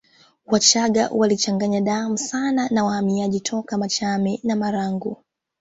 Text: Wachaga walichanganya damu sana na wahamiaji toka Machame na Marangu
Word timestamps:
Wachaga 0.45 1.09
walichanganya 1.13 1.81
damu 1.81 2.17
sana 2.17 2.69
na 2.69 2.83
wahamiaji 2.83 3.39
toka 3.39 3.77
Machame 3.77 4.39
na 4.43 4.55
Marangu 4.55 5.23